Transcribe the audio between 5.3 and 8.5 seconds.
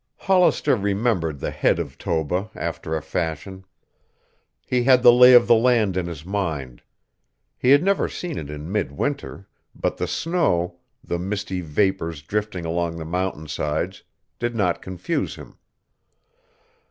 of the land in his mind. He had never seen it